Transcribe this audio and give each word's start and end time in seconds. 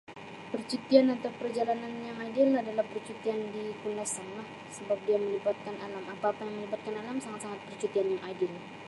Percutian 0.51 1.07
untuk 1.15 1.29
perjalanan 1.39 1.93
yang 2.07 2.17
ideal 2.27 2.51
adalah 2.63 2.81
percutian 2.91 3.39
di 3.53 3.63
Kundasanglah 3.85 4.47
sebab 4.77 4.97
dia 5.05 5.17
melibatkan 5.23 5.75
alam. 5.85 6.01
Apa-apa 6.13 6.41
yang 6.43 6.55
melibatkan 6.65 6.95
alam 7.01 7.17
sangat-sangat 7.25 7.59
percutian 7.69 8.07
yang 8.17 8.23
ideal. 8.31 8.55